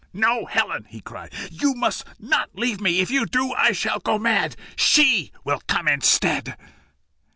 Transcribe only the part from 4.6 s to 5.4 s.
SHE